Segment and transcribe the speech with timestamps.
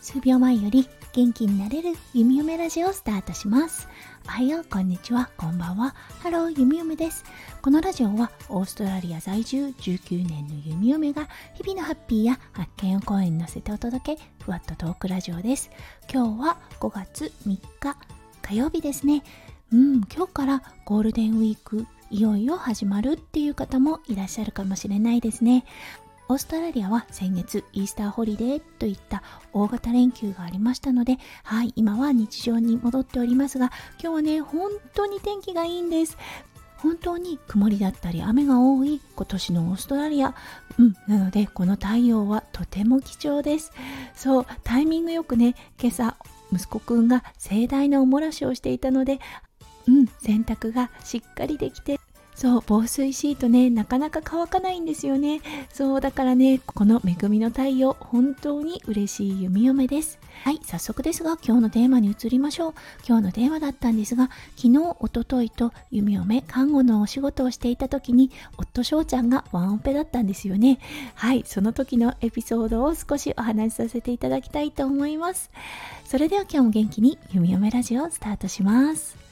[0.00, 3.88] 数秒前より元気になれる弓嫁ラジオをスタートします。
[4.26, 5.30] おはようこんにちは。
[5.36, 5.94] こんばんは。
[6.22, 7.24] ハロー弓嫁です。
[7.60, 15.70] このラジオはオーストラリア在住19年の弓嫁が日々のハッピーや発見を声に乗せてお届けふわっとトークラジオです。
[16.12, 17.96] 今日は5月3日
[18.42, 19.22] 火曜日ですね。
[19.72, 25.64] うん今日からゴールデンウィークいよいよ始まるっていう方もいらっしゃるかもしれないですね
[26.28, 29.22] オーストラリアは先月イースターホリデーといった
[29.54, 33.70] 大型連休がありましたので、はい、今は日常に戻っておりますが、
[34.00, 36.16] 今日はね、本当に天気がいいんです。
[36.78, 40.34] 本当に曇りだったり雨が多い今年のオーストラリア。
[40.78, 43.72] うん、なのでこの太陽はとても貴重です。
[44.14, 46.16] そう、タイミングよくね、今朝
[46.52, 49.20] 息子くんが盛大なおもらしをしていたので、
[49.86, 51.98] うん、洗濯がしっかりできて
[52.34, 55.40] そう防水シートねなかなか乾かないんですよね。
[55.72, 60.18] そうだからねこの恵みの太陽本当に嬉しい弓嫁です。
[60.42, 62.74] はい早速ですが今日のテーマに移りましょう。
[63.06, 70.80] 今日のテーマだったんですが昨日おとといと弓嫁看護のお仕事をしていた時に夫翔ちゃんがワンオペだったんですよね。
[71.14, 75.50] はいその時のエピソードを少しお話しさせていただきたいと思います。
[76.06, 79.31] それでは今日も元気に弓嫁ラジオスタートします。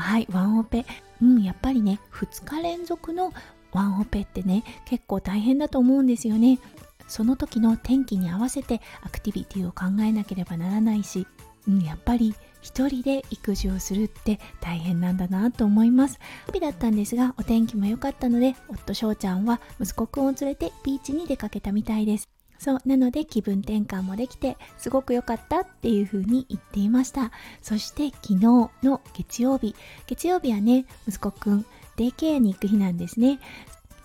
[0.00, 0.84] はいワンオペ。
[1.22, 3.32] うんやっぱりね2日連続の
[3.72, 6.58] ワンオペってね結構大変だと思うんですよね。
[7.06, 11.26] その時の天気に合わせてアクティビティを考えなければならないし、
[11.66, 16.18] うん、やっぱり一人で育児をするって大変なんだなと思います。
[16.52, 22.39] 日だったんですがお天気も良かったので夫翔ちゃんは息子くんを連れてビーチに出かけたみたいです。
[22.60, 27.32] そうなので気分転換もできてすごく良かったっていう風に言っていました。
[27.62, 29.74] そして昨日の月曜日。
[30.06, 31.64] 月曜日はね息子くん
[31.96, 33.40] デイケアに行く日なんですね。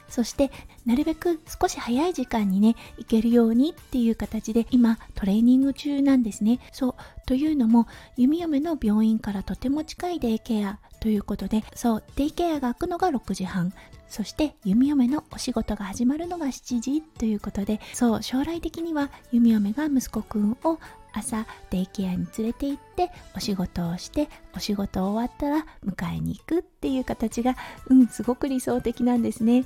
[0.07, 0.51] そして
[0.85, 6.61] なるべく少し早い時間にね行けるようにっていう形で今トレーニング中なんですね。
[6.71, 6.95] そう
[7.25, 13.73] というのも弓嫁の病院からとても近いデイケアということでそうデイケアが開くのが6時半。
[14.07, 20.79] そして弓嫁のお仕事が始まるのが7時ということでそう将来的には弓嫁が息子くんを
[21.13, 27.55] 朝デイケアに連れて行ってお仕事をしてお仕事終わったら迎えに行くっていう形が
[27.89, 29.65] うんすごく理想的なんですね。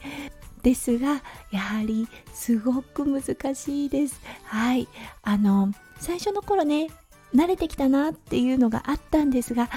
[0.61, 4.21] ですがやはりすごく難しいです。
[4.43, 4.87] はい。
[5.23, 6.89] あの最初の頃ね
[7.33, 9.69] 慣れてきたなっていうのがあったんですが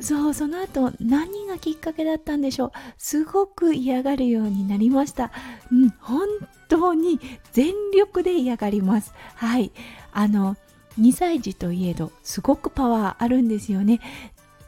[0.00, 2.72] そうその後何がきっかけだったんでしょう。
[2.96, 5.32] すごく嫌がるようになりました。
[5.72, 6.28] うん本
[6.68, 7.20] 当に
[7.52, 9.12] 全力で嫌がります。
[9.34, 9.72] はい。
[10.12, 10.56] あの
[11.00, 14.00] 2歳児といえどすごくパワーあるんですよね。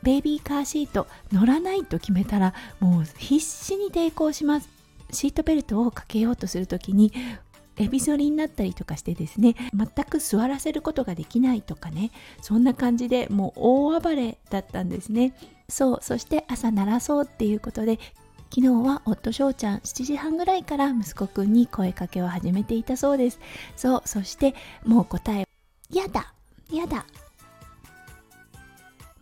[0.02, 4.68] ベイビーカーシート乗らないと決めたらもう必死に抵抗します。
[5.12, 7.12] シートベルトをかけようとする時に
[7.80, 12.10] エビ反りになったりとかしてですね全く座らせることができないとかね
[12.42, 15.34] そんな感じでもう大暴れだったんですね。
[15.68, 17.98] そうそして朝鳴らそうっていうことで
[18.52, 23.40] 昨日は夫翔ちゃん7時半ぐらいから息子くんに声かけを始めていたそうです。
[23.76, 24.54] そうそして
[24.84, 25.46] もう答え
[25.90, 26.34] やだ
[26.70, 27.06] やだ。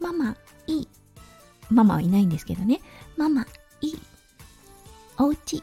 [0.00, 0.36] ママ
[0.66, 0.88] いい。
[1.70, 2.80] ママはいないんですけどね。
[3.16, 3.46] ママ
[3.82, 3.98] いい。
[5.18, 5.62] おうち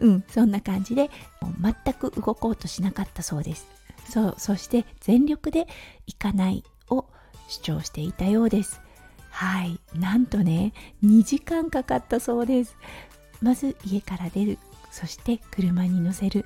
[0.00, 1.10] うん、そんな感じで
[1.60, 3.66] 全く動こうとしなかったそうです。
[4.08, 5.66] そう、そして全力で
[6.06, 7.04] 行かないを
[7.48, 8.80] 主張していたようです。
[9.30, 10.72] はい、なんとね、
[11.04, 12.76] 2時間かかったそうです。
[13.40, 14.58] まず家から出る、
[14.90, 16.44] そして車に乗せる。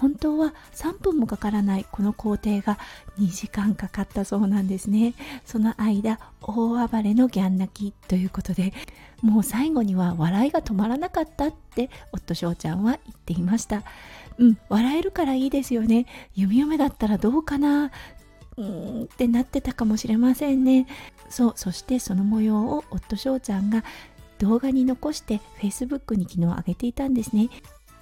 [0.00, 2.78] 本当は3分もかからないこの工程が
[3.18, 5.14] 2時間かかったそうなんですね。
[5.44, 8.72] その間、大暴れのギャン泣きということで、
[9.20, 13.82] もう最後には笑いが止まらなかったって夫翔ちゃんは言っていました。
[14.38, 16.06] うん笑えるからいいですよね。
[16.34, 17.90] 弓嫁だったらどうかな。
[18.56, 20.86] うーんってなってたかもしれませんね。
[21.28, 23.84] そうそしてその模様を夫翔ちゃんが
[24.38, 27.50] 動画に残して Facebook に昨日上げていたんですね。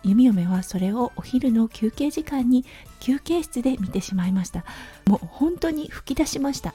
[0.04, 2.64] 弓嫁はそれをお昼の休憩時間に
[3.00, 4.64] 休憩室で見てしまいました。
[5.06, 6.74] もう本当に吹き出しました。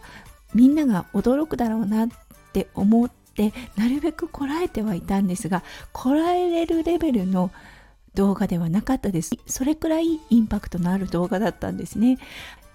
[0.53, 2.09] みんなが驚くだろうなっ
[2.51, 7.51] て思っでなるべくこらえてはいたんですがこらえれるレベルの
[8.13, 9.31] 動画ではなかったです。
[9.47, 12.19] それくらいインパクトのある動画だったんですね。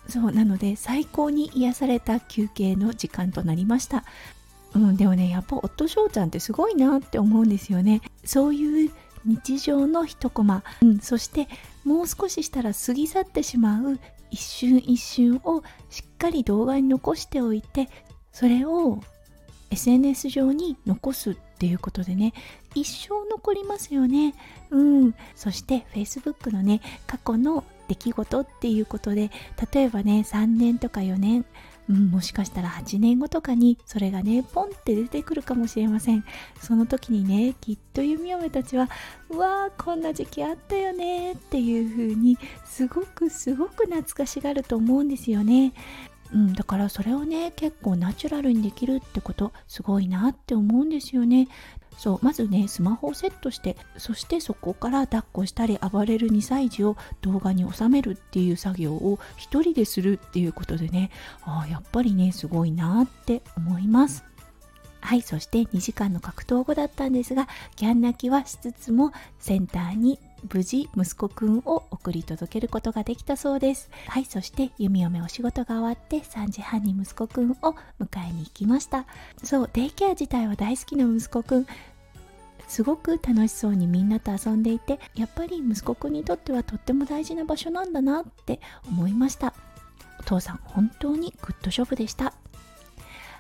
[0.09, 4.05] そうなので最高に癒された休憩の時間となりました。
[4.75, 8.03] うん、でもねやっぱ夫翔ちゃんってすごいなって思うんですよね。
[8.25, 8.91] そういう
[9.25, 11.49] 日常の一コマ、うん、そして
[11.85, 13.99] もう少ししたら過ぎ去ってしまう
[14.31, 17.89] 一瞬一瞬をしっかり動画に残しておいて
[18.33, 19.01] それを
[19.71, 22.33] SNS 上に残すっていうことでね
[22.75, 24.35] 一生残りますよね。
[24.71, 29.31] うんそして Facebook のね過去の出来事っていうことで
[29.73, 31.45] 例えばね3年とか4年
[31.89, 36.25] うん、もしかしたら8年後とかにそれがねポンって出てくるかもしれません。
[36.61, 38.89] その時にねきっと弓嫁たちは
[39.31, 45.73] うわーこんな時期あったよねっていう風にすごくすごく懐かしがると思うんですよね。
[46.33, 51.49] うん、だからそれをね結構ナチュラルにできるってことすごいなって思うんですよね。
[51.97, 61.11] そうまずねスマホをセットしてそしてそこから抱っこしたり暴れる2歳児を動画に収めるっていう作業を一人でするっていうことでね
[61.43, 64.25] ああやっぱりねすごいなって思います。
[65.01, 70.19] はいそして2時間の格闘後だったんですがギャン泣きはしつつもセンターに
[70.53, 73.91] 無事息子くんを送り届けることができたそうです。
[74.07, 77.55] はいそして弓嫁お仕事が終わって3時半に息子くんを
[78.01, 79.07] 迎えに行きました。
[79.43, 81.67] そうデイケア自体は大好きな息子くん。
[82.69, 89.55] すごく楽しそうにみんなと遊んでいてやっぱり息子くんにとってはとっても大事な場所なんだなって思いました。
[90.21, 92.35] お父さん本当に good job でした。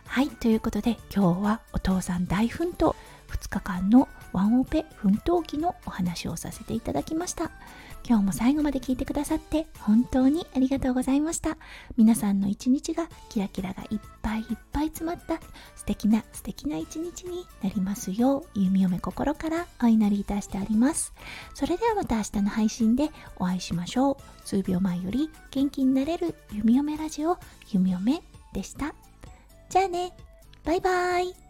[0.06, 2.94] はいということで今日はお父さん大奮闘。
[3.28, 7.50] 2日間のワンオペ奮闘記のお話をさせていただきました。
[8.06, 11.58] 今日も最後まで聞いてくださって本当にありがとうございました。
[11.96, 15.40] 皆さんの一日がキラキラがいっぱいいっぱい詰まった
[15.76, 21.12] 素敵な素敵な一日になりますよう弓嫁心からお祈りいたしてあります。
[21.54, 24.16] それではまた明日の配信でお会いしましょう。
[24.44, 27.38] 数秒前より元気になれる弓嫁ラジオ
[27.70, 28.22] 弓嫁
[28.52, 28.94] でした。
[29.68, 30.12] じゃあね。
[30.64, 31.47] バイバイ。